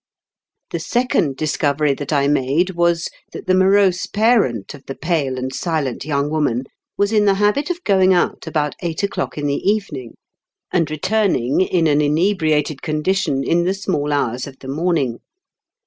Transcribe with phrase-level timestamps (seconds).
[0.71, 5.53] The second discovery that I made was^ that the morose parent of the pale and
[5.53, 6.63] silent young woman
[6.97, 8.79] was in the habit of going out # 174 IN KENT WITH CEABLE8 DICKENS.
[8.81, 10.13] about eight o'clock in the evening,
[10.71, 15.19] and return ing in an inebriated condition in the smaU hours of the morning.